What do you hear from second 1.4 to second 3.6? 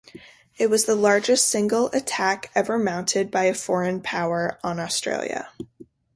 single attack ever mounted by a